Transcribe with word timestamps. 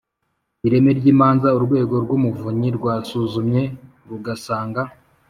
Ireme 0.67 0.91
ry 0.99 1.05
imanza 1.13 1.47
Urwego 1.57 1.95
rw 2.03 2.09
Umuvunyi 2.17 2.69
rwasuzumye 2.77 3.61
rugasanga 4.09 4.81